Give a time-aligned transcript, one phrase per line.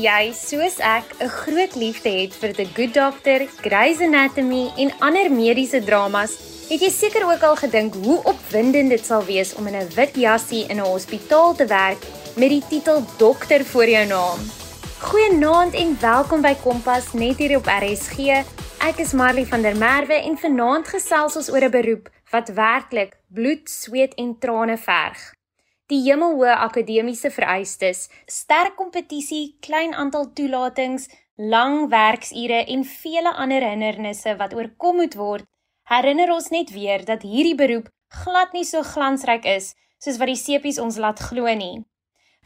[0.00, 5.30] jy soos ek 'n groot liefde het vir The Good Doctor, Grey's Anatomy en ander
[5.30, 6.32] mediese dramas,
[6.70, 10.16] het jy seker ook al gedink hoe opwindend dit sal wees om in 'n wit
[10.16, 12.02] jassie in 'n hospitaal te werk
[12.36, 14.40] met die titel dokter voor jou naam.
[15.00, 18.44] Goeienaand en welkom by Kompas net hier op RSG.
[18.78, 23.16] Ek is Marley van der Merwe en vanaand gesels ons oor 'n beroep wat werklik
[23.28, 25.39] bloed, sweet en trane verg
[25.90, 34.36] die hemelhoë akademiese vereistes, sterk kompetisie, klein aantal toelatings, lang werksure en vele ander hindernisse
[34.38, 35.46] wat oorkom moet word,
[35.90, 37.88] herinner ons net weer dat hierdie beroep
[38.22, 39.72] glad nie so glansryk is
[40.02, 41.82] soos wat die sepies ons laat glo nie.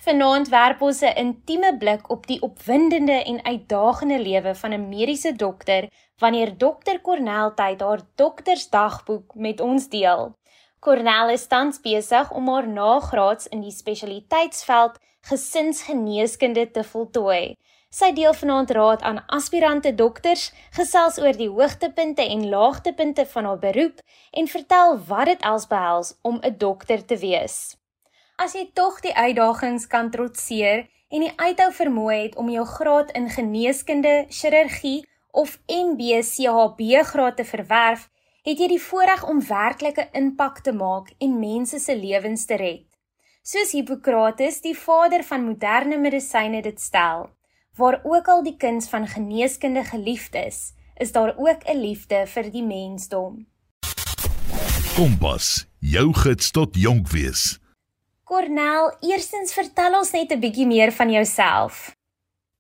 [0.05, 5.33] Vanaand werp ons 'n intieme blik op die opwindende en uitdagende lewe van 'n mediese
[5.33, 5.89] dokter
[6.19, 10.35] wanneer dokter Cornel tyd haar doktersdagboek met ons deel.
[10.85, 14.99] Cornel is tans besig om haar nagraads in die spesialiteitsveld
[15.31, 17.55] gesinsgeneeskunde te voltooi.
[17.89, 23.63] Sy deel vanaand raad aan aspirante dokters, gesels oor die hoogtepunte en laagtepunte van haar
[23.65, 24.05] beroep
[24.37, 27.77] en vertel wat dit als behels om 'n dokter te wees.
[28.37, 33.11] As jy tog die uitdagings kan trotseer en die uithou vermoë het om jou graad
[33.11, 38.11] in geneeskunde, chirurgie of MB-CHB graad te verwerf,
[38.45, 42.85] het jy die voorreg om werklike impak te maak en mense se lewens te red.
[43.45, 47.31] Soos Hippokrates, die vader van moderne medisyne dit stel,
[47.77, 50.59] waar ook al die kuns van geneeskunde geliefd is,
[51.01, 53.47] is daar ook 'n liefde vir die mensdom.
[54.97, 57.59] Kompas, jou gids tot jonk wees.
[58.25, 61.97] Cornel, eerstens vertel ons net 'n bietjie meer van jouself.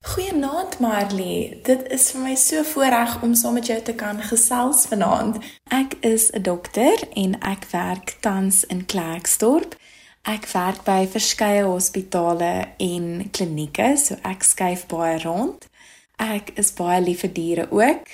[0.04, 1.60] Goeienaand Marley.
[1.62, 5.38] Dit is vir my so voorreg om saam met jou te kan gesels vanaand.
[5.72, 9.76] Ek is 'n dokter en ek werk tans in Klerksdorp.
[10.22, 15.68] Ek werk by verskeie hospitale en klinieke, so ek skuif baie rond.
[16.16, 18.06] Ek is baie lief vir diere ook.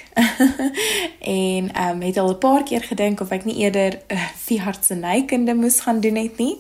[1.21, 5.55] en ehm um, het al 'n paar keer gedink of ek nie eerder uh, veeartsenykunde
[5.55, 6.57] moes gaan doen het nie.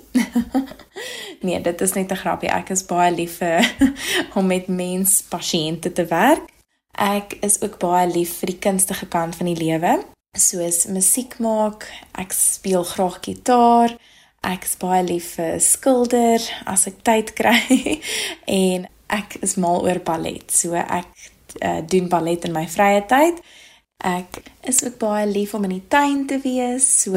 [1.44, 2.50] nee, dit is net 'n grappie.
[2.50, 3.74] Ek is baie lief vir
[4.38, 6.44] om met mens pasiënte te werk.
[6.92, 10.04] Ek is ook baie lief vir die kunstige kant van die lewe,
[10.36, 11.88] soos musiek maak.
[12.12, 13.96] Ek speel graag gitaar.
[14.40, 18.00] Ek is baie lief vir skilder as ek tyd kry
[18.46, 20.46] en ek is mal oor ballet.
[20.52, 23.40] So ek uh, doen ballet in my vrye tyd.
[23.96, 27.02] Ek is ook baie lief om in die tuin te wees.
[27.02, 27.16] So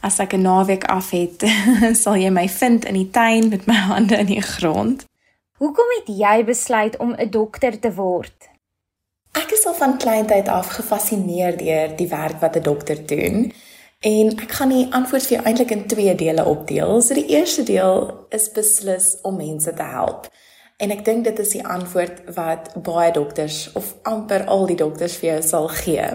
[0.00, 1.44] as ek 'n naweek af het,
[2.02, 5.04] sal jy my vind in die tuin met my hande in die grond.
[5.58, 8.48] Hoekom het jy besluit om 'n dokter te word?
[9.32, 13.52] Ek is al van kleintyd af gefassineer deur die werk wat 'n dokter doen.
[13.98, 17.00] En ek gaan die antwoord vir jou eintlik in twee dele opdeel.
[17.02, 20.28] So die eerste deel is beslis om mense te help.
[20.78, 25.16] En ek dink dit is die antwoord wat baie dokters of amper al die dokters
[25.18, 26.06] vir jou sal gee.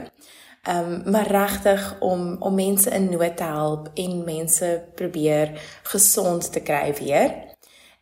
[0.63, 5.51] Ehm um, maar regtig om om mense in nood te help en mense probeer
[5.83, 7.33] gesond te kry weer.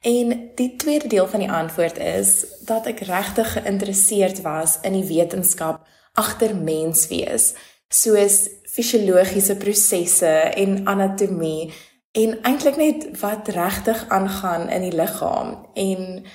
[0.02, 5.08] En die tweede deel van die antwoord is dat ek regtig geïnteresseerd was in die
[5.10, 5.82] wetenskap
[6.14, 7.54] agter menswees,
[7.90, 11.74] soos fisiologiese prosesse en anatomie
[12.12, 16.26] en eintlik net wat regtig aangaan in die liggaam en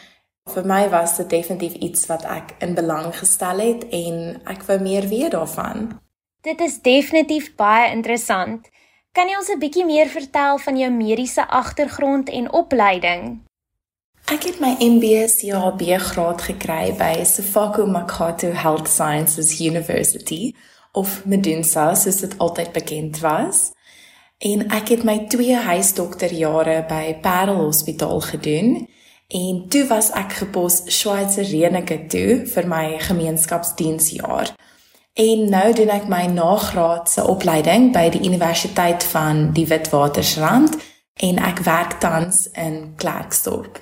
[0.55, 4.79] Vir my was dit definitief iets wat ek in belang gestel het en ek wou
[4.81, 5.99] meer weet daarvan.
[6.47, 8.69] Dit is definitief baie interessant.
[9.13, 13.41] Kan jy ons 'n bietjie meer vertel van jou mediese agtergrond en opleiding?
[14.27, 20.55] Ek het my MBA-CHB graad gekry by Sefako Makato Health Sciences University
[20.93, 23.73] of Medunsa soos dit altyd bekend was.
[24.39, 28.89] En ek het my twee huisdokterjare by Parel Hospitaal gedoen.
[29.27, 34.53] En toe was ek gepos Schweizer Renike toe vir my gemeenskapsdiensjaar.
[35.17, 40.77] En nou doen ek my nagraadse opleiding by die Universiteit van die Witwatersrand
[41.27, 43.81] en ek werk tans in Klerksdorp.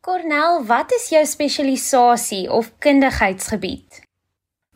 [0.00, 4.00] Cornel, wat is jou spesialisasie of kundigheidsgebied?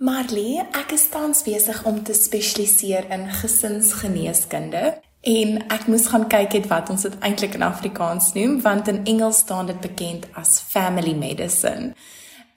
[0.03, 6.57] Marley, ek is tans besig om te spesialiseer in gesinsgeneeskunde En ek moes gaan kyk
[6.57, 10.59] het wat ons dit eintlik in Afrikaans noem want in Engels staan dit bekend as
[10.59, 11.93] family medicine.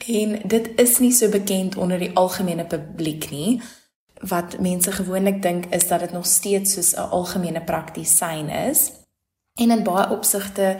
[0.07, 3.61] En dit is nie so bekend onder die algemene publiek nie.
[4.25, 8.91] Wat mense gewoonlik dink is dat dit nog steeds soos 'n algemene praktisyn is.
[9.61, 10.79] En in baie opsigte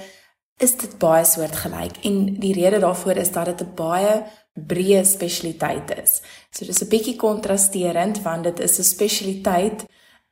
[0.58, 4.24] is dit baie soortgelyk en die rede daarvoor is dat dit 'n baie
[4.54, 6.22] breë spesialiteit is.
[6.50, 9.86] So dis 'n bietjie kontrasterend want dit is 'n spesialiteit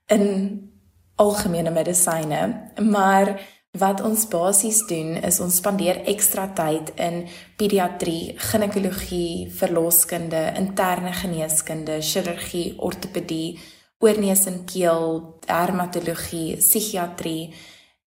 [0.08, 0.73] in
[1.16, 3.36] algemene medisyne, maar
[3.74, 7.24] Wat ons basies doen is ons spandeer ekstra tyd in
[7.58, 13.58] pediatrie, ginekologie, verloskunde, interne geneeskunde, chirurgie, ortopedie,
[13.98, 15.18] oorneus en keel,
[15.48, 17.50] dermatologie, psigiatrie,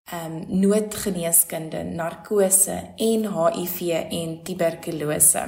[0.07, 5.43] ehm um, noodgeneeskunde, narkose en HIV en tuberkulose.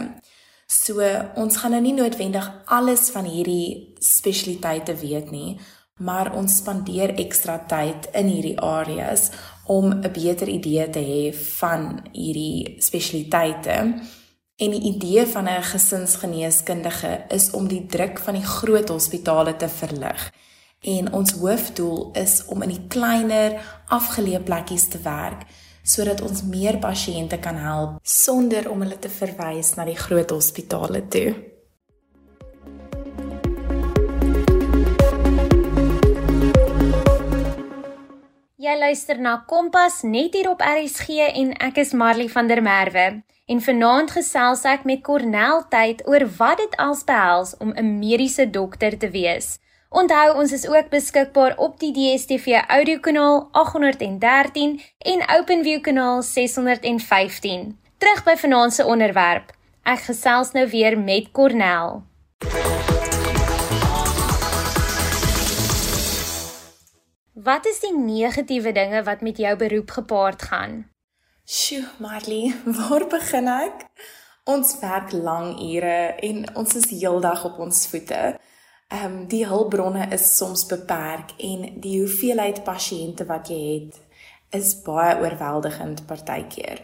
[0.67, 0.99] So
[1.39, 5.61] ons gaan nou nie noodwendig alles van hierdie spesialiteite weet nie,
[5.99, 9.31] maar ons spandeer ekstra tyd in hierdie areas
[9.67, 13.77] om 'n beter idee te hê van hierdie spesialiteite.
[14.57, 19.69] En die idee van 'n gesinsgeneeskundige is om die druk van die groot hospitale te
[19.69, 20.33] verlig.
[20.81, 25.47] En ons hoofdoel is om in die kleiner, afgeleë plekkies te werk
[25.89, 31.09] sodat ons meer pasiënte kan help sonder om hulle te verwys na die groot hospitale
[31.09, 31.58] toe.
[38.59, 43.05] Jy luister na Kompas net hier op RSG en ek is Marley van der Merwe.
[43.47, 48.51] En vanaand gesels ek met Cornel Tyd oor wat dit als behels om 'n mediese
[48.51, 49.61] dokter te wees.
[49.95, 57.79] Onthou ons is ook beskikbaar op die DStv audiokanaal 813 en OpenView kanaal 615.
[57.99, 59.55] Terug by vanaand se onderwerp.
[59.85, 62.03] Ek gesels nou weer met Cornel.
[67.43, 70.73] Wat is die negatiewe dinge wat met jou beroep gepaard gaan?
[71.45, 73.85] Sjoe, Marley, waar begin ek?
[74.45, 78.23] Ons werk lang ure en ons is heeldag op ons voete.
[78.89, 84.01] Ehm um, die hulpbronne is soms beperk en die hoeveelheid pasiënte wat jy het
[84.59, 86.83] is baie oorweldigend partykeer.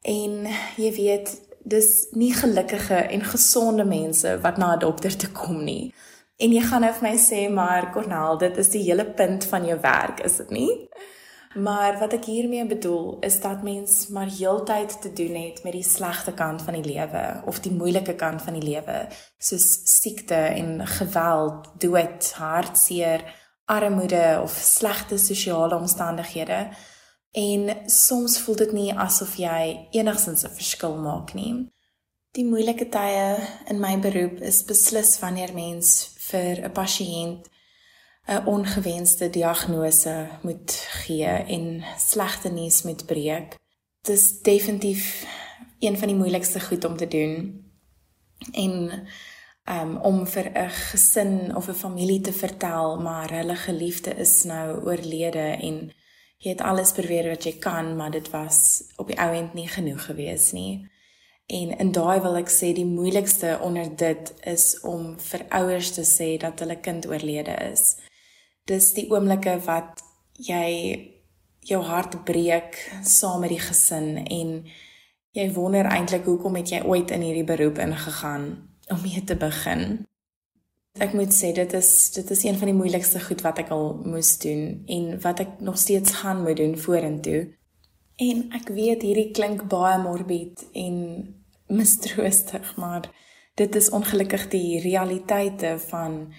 [0.00, 0.48] En
[0.80, 5.92] jy weet, dis nie gelukkige en gesonde mense wat na 'n dokter toe kom nie.
[6.36, 9.66] En jy gaan nou vir my sê maar Cornel, dit is die hele punt van
[9.68, 10.72] jou werk, is dit nie?
[11.54, 15.86] Maar wat ek hiermee bedoel is dat mens maar heeltyd te doen het met die
[15.86, 19.04] slegte kant van die lewe of die moeilike kant van die lewe,
[19.38, 19.68] soos
[20.00, 23.22] siekte en geweld, dood, hartseer,
[23.70, 26.68] armoede of slegte sosiale omstandighede.
[27.30, 31.70] En soms voel dit nie asof jy enigsins 'n verskil maak nie.
[32.34, 33.38] Die moeilike tye
[33.70, 37.42] in my beroep is beslis wanneer mens vir 'n pasiënt
[38.26, 40.70] 'n ongewenste diagnose moet
[41.04, 43.56] gee en slegte nuus moet breek.
[44.02, 45.26] Dit is definitief
[45.78, 47.64] een van die moeilikste goed om te doen.
[48.52, 49.06] En
[49.70, 54.84] um, om vir 'n gesin of 'n familie te vertel maar hulle geliefde is nou
[54.84, 55.92] oorlede en
[56.38, 59.68] jy het alles probeer wat jy kan, maar dit was op die ou end nie
[59.68, 60.90] genoeg gewees nie.
[61.46, 66.04] En in daai wil ek sê die moeilikste onder dit is om vir ouers te
[66.08, 67.96] sê dat hulle kind oorlede is.
[68.64, 70.00] Dis die oomblikke wat
[70.40, 70.70] jy
[71.68, 74.56] jou hart breek saam met die gesin en
[75.36, 78.48] jy wonder eintlik hoekom het jy ooit in hierdie beroep ingegaan
[78.92, 80.04] om mee te begin.
[81.02, 83.96] Ek moet sê dit is dit is een van die moeilikste goed wat ek al
[84.06, 87.48] moes doen en wat ek nog steeds gaan moet doen vorentoe.
[88.16, 90.98] En ek weet hierdie klink baie morbid en
[91.66, 93.08] mistroostig, maar
[93.58, 96.32] dit is ongelukkig die realiteite van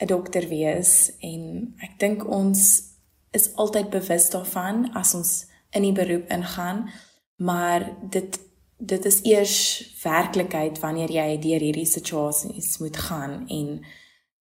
[0.00, 2.82] 'n dokter wees en ek dink ons
[3.30, 6.90] is altyd bewus daarvan as ons in die beroep ingaan,
[7.36, 8.40] maar dit
[8.80, 9.56] dit is eers
[10.02, 13.84] werklikheid wanneer jy deur hierdie situasies moet gaan en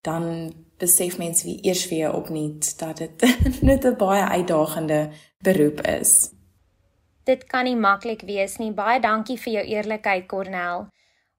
[0.01, 3.25] dan besef mense wie eers weer opnuut dat dit
[3.69, 5.09] net 'n baie uitdagende
[5.43, 6.31] beroep is
[7.29, 8.71] dit kan nie maklik wees nie.
[8.73, 10.87] Baie dankie vir jou eerlikheid, Cornel.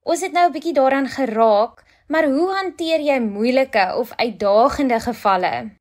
[0.01, 5.71] Ons het nou 'n bietjie daaraan geraak, maar hoe hanteer jy moeilike of uitdagende gevalle?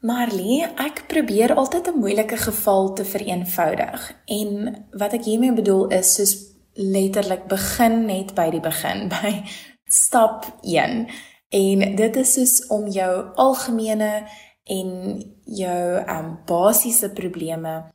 [0.00, 4.12] Marley, ek probeer altyd 'n moeilike geval te vereenvoudig.
[4.26, 4.50] En
[4.90, 6.34] wat ek hiermee bedoel is soos
[6.74, 9.42] letterlik begin net by die begin, by
[9.84, 11.08] stap 1.
[11.48, 14.28] En dit is soos om jou algemene
[14.64, 14.88] en
[15.44, 17.94] jou um basiese probleme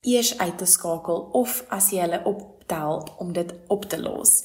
[0.00, 4.44] eers uit te skakel of as jy hulle optel om dit op te los.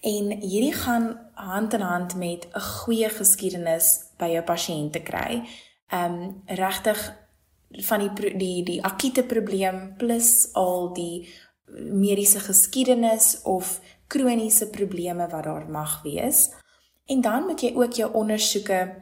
[0.00, 5.42] En hierdie gaan hand in hand met 'n goeie geskiedenis by jou pasiënt te kry.
[5.92, 7.16] Um regtig
[7.70, 11.28] van die die die akute probleem plus al die
[11.76, 16.50] mediese geskiedenis of kroniese probleme wat daar mag wees.
[17.06, 18.94] En dan moet jy ook jou ondersoeke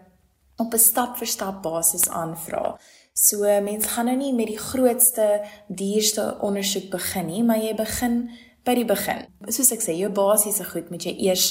[0.57, 2.79] op 'n stap-vir-stap basis aanvra.
[3.19, 8.21] So mens gaan nou nie met die grootste dierste ondersoek begin nie, maar jy begin
[8.63, 9.25] by die begin.
[9.51, 11.49] Soos ek sê, jou basiese goed moet jy eers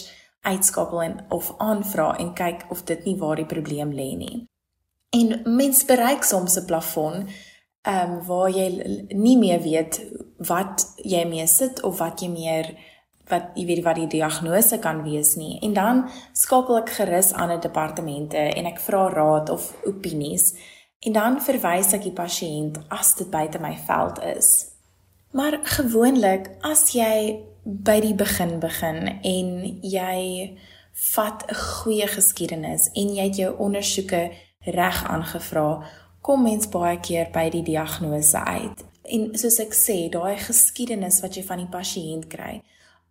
[0.47, 4.45] uitskakel en of aanvra en kyk of dit nie waar die probleem lê nie.
[5.11, 7.27] En mens bereik soms 'n plafon
[7.83, 8.67] ehm um, waar jy
[9.11, 9.99] nie meer weet
[10.37, 12.75] wat jy mee sit of wat jy meer
[13.27, 15.59] wat jy weet wat die diagnose kan wees nie.
[15.61, 20.53] En dan skakel ek gerus ander departemente en ek vra raad of opinies
[20.99, 24.49] en dan verwys ek die pasiënt as dit buite my veld is.
[25.31, 29.49] Maar gewoonlik as jy by die begin begin en
[29.83, 30.57] jy
[31.13, 35.83] vat 'n goeie geskiedenis en jy het jou ondersoeke reg aangevra,
[36.21, 38.83] kom mens baie keer by die diagnose uit.
[39.03, 42.61] En soos ek sê, daai geskiedenis wat jy van die pasiënt kry.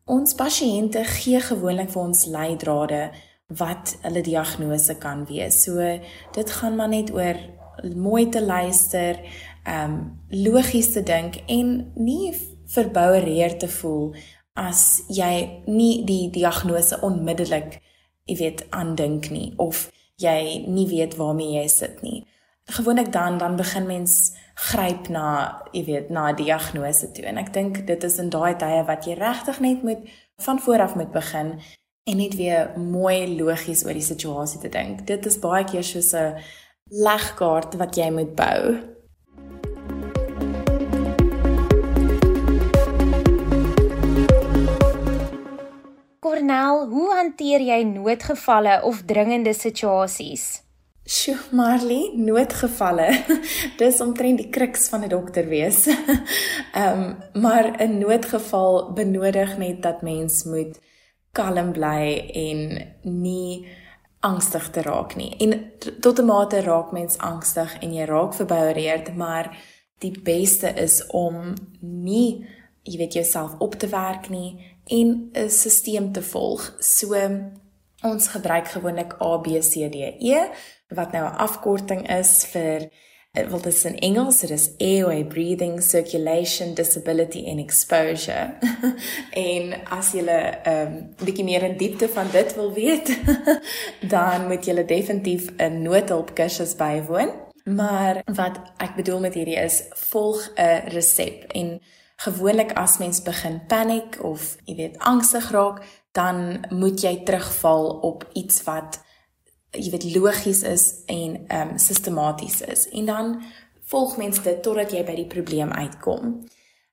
[0.05, 3.11] Ons pasiënte gee gewoonlik vir ons leidrade
[3.47, 5.63] wat hulle diagnose kan wees.
[5.65, 6.01] So
[6.33, 7.39] dit gaan maar net oor
[7.95, 9.21] mooi te luister,
[9.65, 9.97] ehm um,
[10.31, 12.35] logies te dink en nie
[12.67, 14.15] verboureer te voel
[14.57, 17.81] as jy nie die diagnose onmiddellik,
[18.27, 19.87] jy weet, aandink nie of
[20.23, 22.25] jy nie weet waarmee jy sit nie.
[22.67, 27.53] Gewoonlik dan dan begin mens gryp na, jy weet, na 'n diagnose toe en ek
[27.53, 31.13] dink dit is in daai tye wat jy regtig net moet van voor af moet
[31.13, 31.61] begin
[32.07, 35.07] en net weer mooi logies oor die situasie te dink.
[35.07, 36.39] Dit is baie keer soos 'n
[36.91, 38.61] legkaart wat jy moet bou.
[46.23, 50.63] Cornel, hoe hanteer jy noodgevalle of dringende situasies?
[51.07, 53.09] Sjoe, Marley, noodgevalle.
[53.81, 55.87] Dis omtrent die kruks van 'n dokter wees.
[56.75, 60.79] Ehm, um, maar 'n noodgeval benodig net dat mens moet
[61.33, 62.61] kalm bly en
[63.03, 63.67] nie
[64.27, 65.31] angstig te raak nie.
[65.39, 69.57] En tot 'n mate raak mens angstig en jy raak verboureerd, maar
[69.99, 72.47] die beste is om nie,
[72.83, 76.77] jy weet jouself op te werk nie en 'n stelsel te volg.
[76.81, 77.15] So
[78.03, 80.49] ons gebruik gewoonlik A B C D E
[80.89, 82.91] wat nou 'n afkorting is vir
[83.45, 88.55] wel dit is in Engels, dit is airway breathing, circulation, disability and exposure.
[89.49, 93.13] en as jy 'n um, bietjie meer in diepte van dit wil weet,
[94.15, 97.31] dan moet jy definitief 'n noodhulpkursus bywoon.
[97.65, 101.81] Maar wat ek bedoel met hierdie is volg 'n resep en
[102.17, 108.25] gewoonlik as mens begin paniek of jy weet angstig raak, dan moet jy terugval op
[108.33, 109.01] iets wat
[109.77, 113.43] jy weet logies is en ehm um, sistematies is en dan
[113.87, 116.41] volg mens dit totdat jy by die probleem uitkom.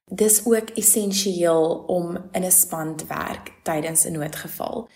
[0.05, 4.87] Dis ook essensieel om in 'n span te werk tydens 'n noodgeval.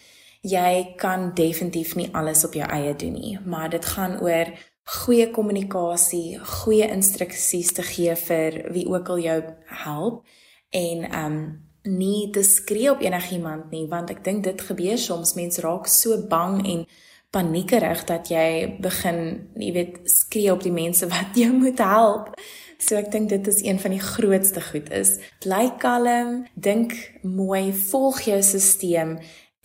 [0.42, 4.54] Jy kan definitief nie alles op jou eie doen nie, maar dit gaan oor
[4.84, 10.26] goeie kommunikasie, goeie instruksies te gee vir wie ook al jou help
[10.70, 15.34] en ehm um, nie te skree op enigiemand nie want ek dink dit gebeur soms
[15.34, 16.82] mense raak so bang en
[17.30, 22.32] paniekerig dat jy begin, jy weet, skree op die mense wat jou moet help.
[22.78, 25.18] So ek dink dit is een van die grootste goed is.
[25.42, 26.94] Bly kalm, dink
[27.24, 29.18] mooi, volg jou stelsel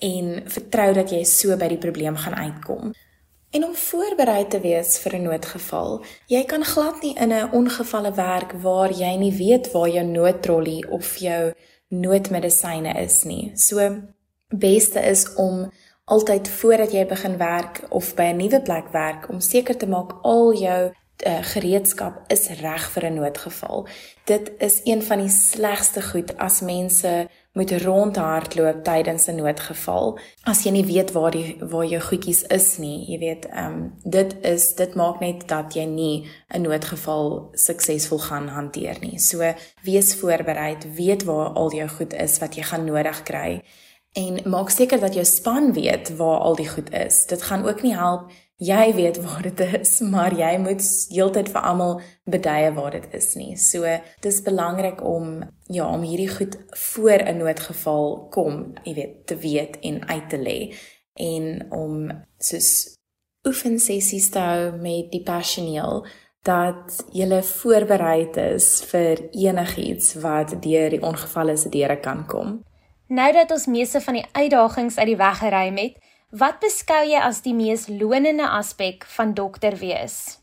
[0.02, 2.92] en vertrou dat jy so by die probleem gaan uitkom.
[3.52, 6.04] En om voorberei te wees vir 'n noodgeval.
[6.26, 10.90] Jy kan glad nie in 'n ongevalle werk waar jy nie weet waar jou noodtrollie
[10.90, 11.52] of jou
[11.88, 13.52] noodmedisyne is nie.
[13.54, 14.02] So
[14.48, 15.70] beste is om
[16.12, 20.10] altyd voordat jy begin werk of by 'n nuwe plek werk om seker te maak
[20.22, 20.82] al jou
[21.26, 23.86] uh, gereedskap is reg vir 'n noodgeval.
[24.24, 30.62] Dit is een van die slegste goed as mense moet rondhardloop tydens 'n noodgeval as
[30.64, 33.10] jy nie weet waar die waar jou goedjies is nie.
[33.10, 38.18] Jy weet, ehm um, dit is dit maak net dat jy nie 'n noodgeval suksesvol
[38.18, 39.18] gaan hanteer nie.
[39.18, 43.62] So wees voorbereid, weet waar al jou goed is wat jy gaan nodig kry
[44.12, 47.26] en maak seker dat jou span weet waar al die goed is.
[47.26, 48.30] Dit gaan ook nie help
[48.62, 52.00] jy weet waar dit is, maar jy moet heeltyd vir almal
[52.30, 53.56] beduie waar dit is nie.
[53.58, 53.88] So
[54.22, 59.78] dis belangrik om ja, om hierdie goed voor 'n noodgeval kom, jy weet, te weet
[59.80, 60.74] en uit te lê
[61.14, 62.96] en om soos
[63.46, 66.06] oefensessies te hou met die personeel
[66.42, 72.62] dat jy voorberei is vir enigiets wat deur die ongevalle se deure kan kom.
[73.12, 75.96] Nou dat ons meeste van die uitdagings uit die weg geruim het,
[76.30, 80.38] wat beskou jy as die mees lonende aspek van dokter wees?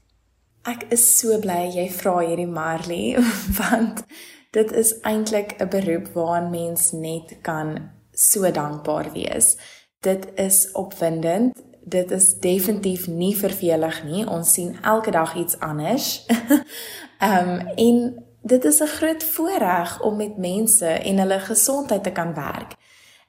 [0.69, 3.15] Ek is so bly jy vra hierdie Marley
[3.61, 4.03] want
[4.53, 9.57] dit is eintlik 'n beroep waaraan mens net kan so dankbaar wees.
[10.05, 11.57] Dit is opwindend.
[11.81, 14.27] Dit is definitief nie vervelig nie.
[14.27, 16.25] Ons sien elke dag iets anders.
[17.19, 22.11] Ehm um, en dit is 'n groot voorreg om met mense en hulle gesondheid te
[22.11, 22.75] kan werk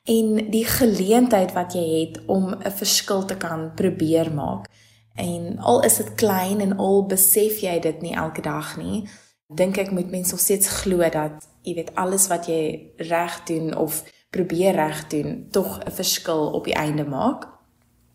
[0.04, 4.66] en die geleentheid wat jy het om 'n verskil te kan probeer maak.
[5.14, 9.08] En al is dit klein en al besef jy dit nie elke dag nie,
[9.46, 13.76] dink ek moet mense nog steeds glo dat jy weet alles wat jy reg doen
[13.76, 17.48] of probeer reg doen tog 'n verskil op die einde maak.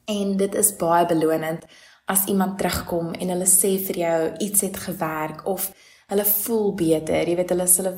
[0.06, 1.66] En dit is baie belonend
[2.06, 5.72] as iemand terugkom en hulle sê vir jou iets het gewerk of
[6.12, 7.28] hulle voel beter.
[7.28, 7.94] Jy weet hulle hulle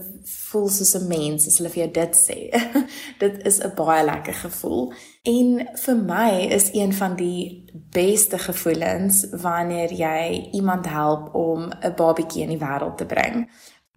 [0.47, 2.39] voel soos 'n mens as hulle vir jou dit sê.
[3.23, 4.93] dit is 'n baie lekker gevoel.
[5.23, 11.95] En vir my is een van die beste gevoelens wanneer jy iemand help om 'n
[11.95, 13.49] babatjie in die wêreld te bring.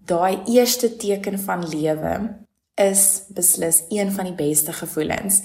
[0.05, 5.43] Daai eerste teken van lewe is beslis een van die beste gevoelens.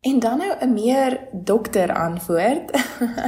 [0.00, 2.70] En dan nou 'n meer dokter antwoord.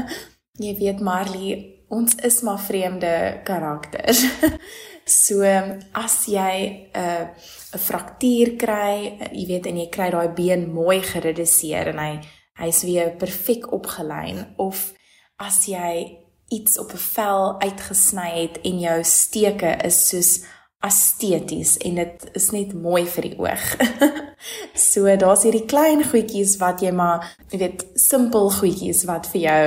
[0.65, 4.25] jy weet Marley, ons is maar vreemde karakters.
[5.23, 5.45] so
[5.93, 6.57] as jy
[6.91, 7.29] 'n uh,
[7.79, 12.13] fraktuur kry, jy weet en jy kry daai been mooi gereduseer en hy
[12.63, 14.93] hy's weer perfek opgelyn of
[15.43, 16.25] as jy
[16.55, 20.33] iets op 'n vel uitgesny het en jou steke is soos
[20.85, 23.65] esteties en dit is net mooi vir die oog.
[24.91, 29.65] so daar's hierdie klein goedjies wat jy maar, jy weet, simpel goedjies wat vir jou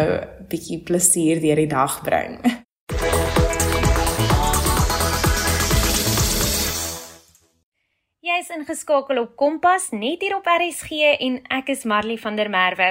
[0.51, 2.39] bietjie plesier deur die dag bring.
[8.27, 12.51] Jy is ingeskakel op Kompas net hier op RSG en ek is Marley van der
[12.53, 12.89] Merwe.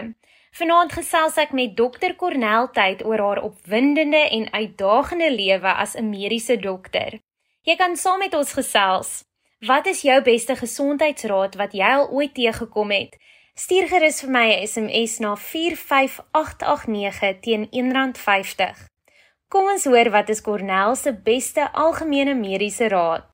[0.57, 6.09] Vanaand gesels ek met Dr Cornel Tyd oor haar opwindende en uitdagende lewe as 'n
[6.09, 7.21] mediese dokter.
[7.67, 9.25] Jy kan saam met ons gesels.
[9.67, 13.17] Wat is jou beste gesondheidsraad wat jy al ooit teëgekom het?
[13.59, 18.87] Stuur gerus vir my 'n SMS na 45889 teen R1.50.
[19.49, 23.27] Kom ons hoor wat is Cornel se beste algemene mediese raad.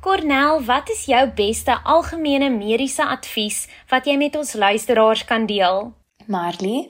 [0.00, 5.94] Cornel, wat is jou beste algemene mediese advies wat jy met ons luisteraars kan deel?
[6.28, 6.86] Marley,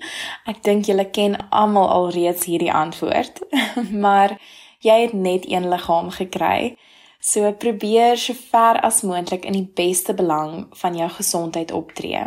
[0.49, 3.43] ek dink julle ken almal alreeds hierdie antwoord,
[4.05, 4.37] maar
[4.85, 6.77] jy het net een liggaam gekry.
[7.21, 12.23] So probeer so ver as moontlik in die beste belang van jou gesondheid optree.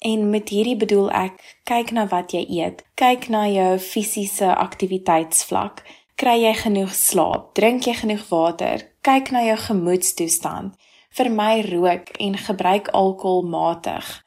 [0.00, 5.82] En met hierdie bedoel ek, kyk na wat jy eet, kyk na jou fisiese aktiwiteitsvlak,
[6.16, 10.78] kry jy genoeg slaap, drink jy genoeg water, kyk na jou gemoedstoestand,
[11.16, 14.20] vermy rook en gebruik alkohol matig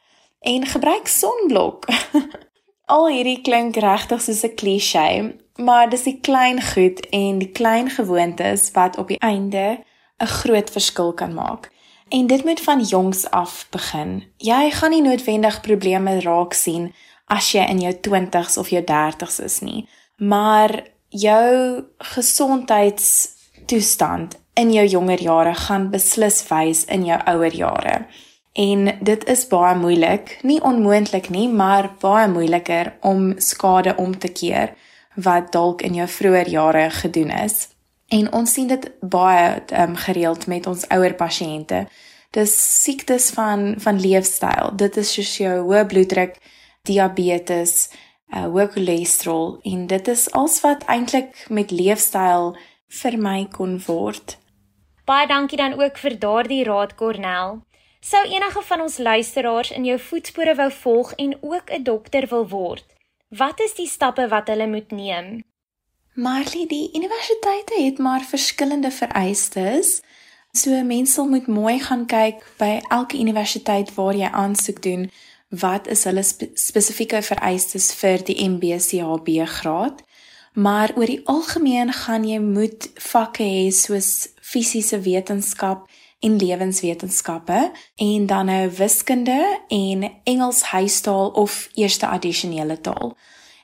[0.43, 1.86] en gebruik sonblok.
[2.93, 7.89] Al hierdie klink regtig soos 'n klise, maar dis die klein goed en die klein
[7.89, 9.79] gewoontes wat op die einde
[10.19, 11.71] 'n groot verskil kan maak.
[12.10, 14.23] En dit moet van jongs af begin.
[14.38, 16.93] Jy gaan nie noodwendig probleme raak sien
[17.25, 24.88] as jy in jou 20s of jou 30s is nie, maar jou gesondheidstoestand in jou
[24.88, 28.06] jonger jare gaan beslis wys in jou ouer jare.
[28.54, 34.30] En dit is baie moeilik, nie onmoontlik nie, maar baie moeiliker om skade om te
[34.30, 34.76] keer
[35.16, 37.68] wat dalk in jou vroeë jare gedoen is.
[38.13, 41.88] En ons sien dit baie um, gereeld met ons ouer pasiënte.
[42.34, 44.74] Dis siektes van van leefstyl.
[44.78, 46.38] Dit is soos jou hoë bloeddruk,
[46.86, 47.89] diabetes,
[48.34, 52.54] uh, hoë cholesterol en dit is alles wat eintlik met leefstyl
[53.02, 54.38] vermy kon word.
[55.06, 57.63] Baie dankie dan ook vir daardie raad Cornel.
[58.04, 62.48] Sou enige van ons luisteraars in jou voetspore wou volg en ook 'n dokter wil
[62.48, 62.86] word,
[63.28, 65.44] wat is die stappe wat hulle moet neem?
[66.13, 70.02] Marley, die universiteite het maar verskillende vereistes.
[70.52, 75.12] So mense moet mooi gaan kyk by elke universiteit waar jy aansoek doen,
[75.50, 80.04] wat is hulle spe spesifieke vereistes vir die MBCHB graad?
[80.54, 85.88] Maar oor die algemeen gaan jy moet vakke hê soos fisiese wetenskap,
[86.23, 93.17] en lewenswetenskappe en dan nou wiskunde en Engels huistaal of eerste addisionele taal.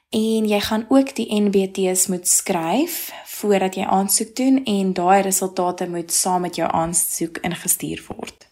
[0.09, 5.89] En jy gaan ook die NBT's moet skryf voordat jy aansoek doen en daai resultate
[5.89, 8.47] moet saam met jou aansoek ingestuur word.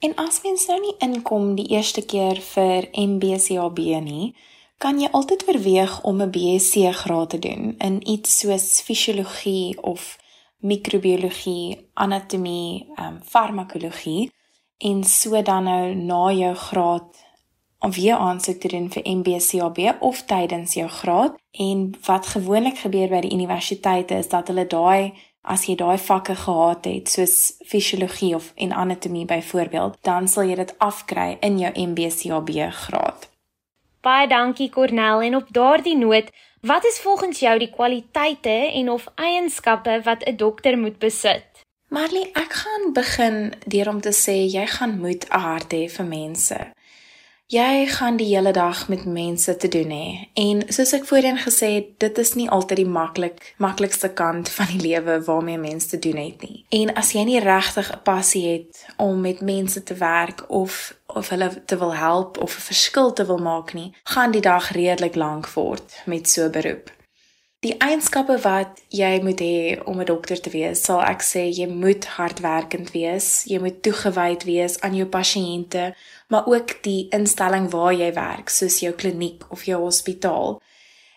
[0.00, 4.32] En as mens nou nie inkom die eerste keer vir MBCAB nie,
[4.80, 10.16] kan jy altyd oorweeg om 'n BSc graad te doen in iets soos fisiologie of
[10.60, 14.30] microbiologie, anatomie, ehm um, farmakologie
[14.80, 17.28] en so dan nou na jou graad
[17.80, 23.08] of weer aansoek te doen vir MBCAB of tydens jou graad en wat gewoonlik gebeur
[23.08, 28.34] by die universiteite is dat hulle daai as jy daai vakke gehad het soos fisiologie
[28.34, 32.52] of en anatomie byvoorbeeld dan sal jy dit afkry in jou MBCAB
[32.84, 33.28] graad.
[34.00, 36.28] Baie dankie Cornel en op daardie noot
[36.60, 41.46] Wat is volgens jou die kwaliteite en of eienskappe wat 'n dokter moet besit?
[41.88, 46.04] Marley, ek gaan begin deur om te sê jy gaan moet 'n hart hê vir
[46.04, 46.58] mense.
[47.50, 50.28] Jy gaan die hele dag met mense te doen hê.
[50.38, 54.70] En soos ek voorheen gesê het, dit is nie altyd die maklik maklikste kant van
[54.70, 56.62] die lewe waarmee mense te doen het nie.
[56.78, 61.28] En as jy nie regtig 'n passie het om met mense te werk of of
[61.28, 65.14] hulle te wil help of 'n verskil te wil maak nie, gaan die dag redelik
[65.14, 66.90] lank word met so 'n beroep.
[67.60, 71.66] Die eienskappe wat jy moet hê om 'n dokter te wees, sal ek sê jy
[71.68, 75.94] moet hardwerkend wees, jy moet toegewyd wees aan jou pasiënte,
[76.28, 80.62] maar ook die instelling waar jy werk, soos jou kliniek of jou hospitaal.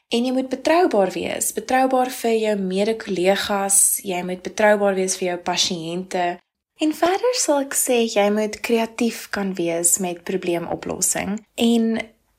[0.09, 5.37] En jy moet betroubaar wees, betroubaar vir jou mede-kollegas, jy moet betroubaar wees vir jou
[5.37, 6.39] pasiënte.
[6.81, 11.39] En verder sal ek sê jy moet kreatief kan wees met probleemoplossing.
[11.55, 11.83] En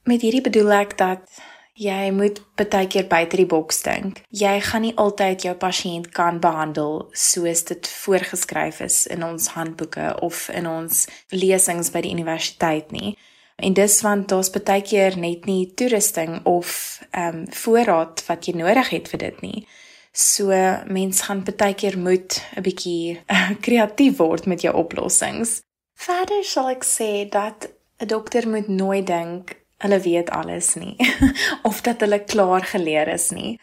[0.05, 1.41] met hierdie bedoel ek dat
[1.75, 4.21] Jy moet baie keer buite die boks dink.
[4.31, 10.13] Jy gaan nie altyd jou pasiënt kan behandel soos dit voorgeskryf is in ons handboeke
[10.23, 13.17] of in ons lesings by die universiteit nie.
[13.59, 18.55] En dis want daar's baie keer net nie toerusting of ehm um, voorraad wat jy
[18.59, 19.67] nodig het vir dit nie.
[20.13, 20.55] So
[20.87, 25.61] mens gaan baie keer moet 'n bietjie uh, kreatief word met jou oplossings.
[25.99, 30.97] Verder sal ek sê dat 'n dokter moet nooit dink hulle weet alles nie
[31.69, 33.59] of dat hulle klaar geleer is nie.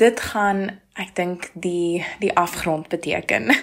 [0.00, 3.52] Dit gaan ek dink die die afgrond beteken.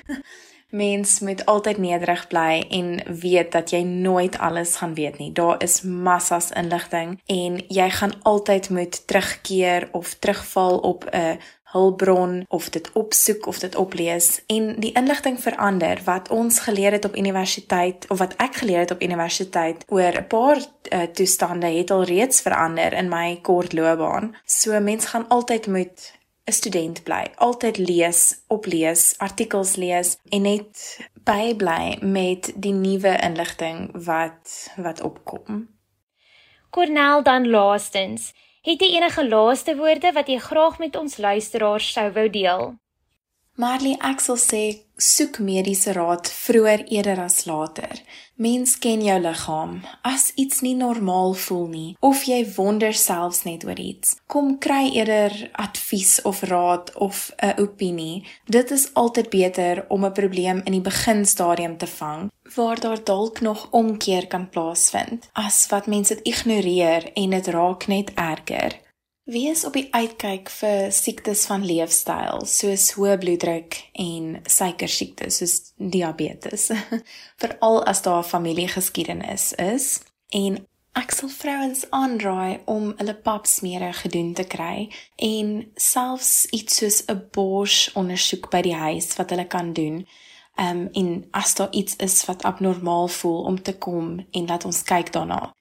[0.70, 5.32] Mens moet altyd nederig bly en weet dat jy nooit alles gaan weet nie.
[5.34, 11.40] Daar is massas inligting en jy gaan altyd moet terugkeer of terugval op 'n
[11.71, 17.05] hulpbron of dit opsoek of dit oplees en die inligting verander wat ons geleer het
[17.05, 21.91] op universiteit of wat ek geleer het op universiteit oor 'n paar uh, toestande het
[21.91, 24.36] al reeds verander in my kort loopbaan.
[24.45, 26.13] So mens gaan altyd moet
[26.49, 33.89] 'n student bly, altyd lees, oplees, artikels lees en net bybly met die nuwe inligting
[34.05, 35.67] wat wat opkom.
[36.69, 38.34] Cornel dan laastens
[38.67, 42.63] Het jy enige laaste woorde wat jy graag met ons luisteraars sou wou deel?
[43.60, 44.63] Marley Axel sê
[44.95, 47.98] soek mediese raad vroeër eerder as later.
[48.39, 49.82] Mens ken jou liggaam.
[50.08, 54.86] As iets nie normaal voel nie of jy wonder selfs net oor iets, kom kry
[54.93, 58.24] eerder advies of raad of 'n opinie.
[58.48, 63.41] Dit is altyd beter om 'n probleem in die beginstadium te vang waar daar dalk
[63.41, 68.80] nog omkeer kan plaasvind as wat mense dit ignoreer en dit raak net erger.
[69.30, 75.54] Wees op die uitkyk vir siektes van leefstyl soos hoë bloeddruk en suiker siektes soos
[75.78, 76.72] diabetes.
[77.42, 80.00] Veral as daar familiegeskiedenis is
[80.34, 80.58] en
[80.98, 84.89] ek sal vrouens aanraai om hulle papsmere gedoen te kry
[85.30, 90.08] en selfs iets soos 'n bors ondersoek by die huis wat hulle kan doen.
[90.58, 94.84] Um en as daar iets is wat abnormaal voel om te kom en laat ons
[94.84, 95.54] kyk daarna.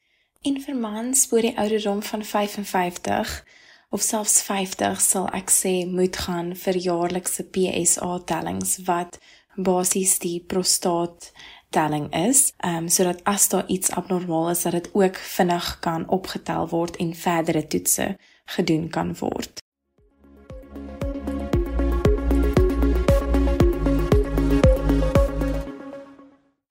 [0.49, 3.33] En vir mans bo die ouderdom van 55
[3.91, 9.19] of selfs 50 sal ek sê moet gaan vir jaarlikse PSA tellings wat
[9.67, 11.29] basies die prostaat
[11.77, 16.09] telling is, ehm um, sodat as daar iets abnormaal is dat dit ook vinnig kan
[16.09, 18.09] opgetel word en verdere toetse
[18.57, 19.61] gedoen kan word.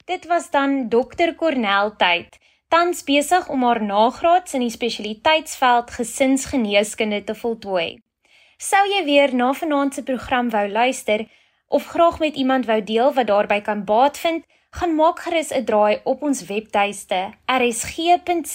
[0.06, 7.24] Dit was dan dokter Cornel tyd tans besig om haar nagraads in die spesialiteitsveld gesinsgeneeskunde
[7.24, 8.02] te voltooi.
[8.58, 11.26] Sou jy weer na vanaand se program wou luister
[11.68, 15.66] of graag met iemand wou deel wat daarbey kan baat vind, gaan maak gerus 'n
[15.66, 18.46] draai op ons webtuiste rsg.co.za.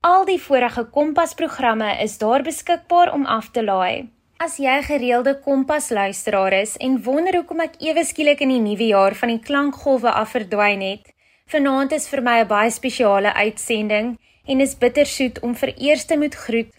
[0.00, 4.08] Al die vorige Kompas programme is daar beskikbaar om af te laai.
[4.36, 8.86] As jy gereelde Kompas luisteraar is en wonder hoekom ek ewe skielik in die nuwe
[8.86, 11.15] jaar van die klankgolwe af verdwyn het,
[11.46, 14.06] Vanaand is vir my 'n baie spesiale uitsending
[14.50, 16.72] en is bittersoet om vir eerste moet groet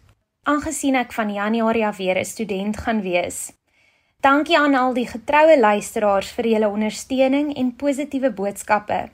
[0.43, 3.53] aangesien ek van Januarie af weer 'n student gaan wees.
[4.19, 9.09] Dankie aan al die getroue luisteraars vir julle ondersteuning en positiewe boodskappe.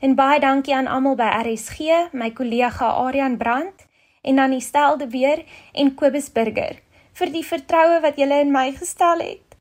[0.00, 3.86] En baie dankie aan almal by RSG, my kollega Aryan Brandt
[4.22, 6.80] en dan die stelde weer en Kobus Burger
[7.12, 9.53] vir die vertroue wat julle in my gestel het.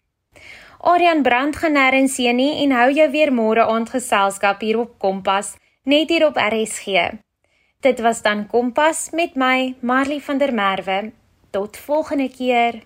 [0.84, 4.98] Aryan Brand gaan nêrens heen nie en hou jou weer môre aand geselskap hier op
[5.00, 5.54] Kompas,
[5.88, 7.06] net hier op RSG.
[7.80, 11.14] Dit was dan Kompas met my, Marley van der Merwe.
[11.56, 12.84] Tot volgende keer.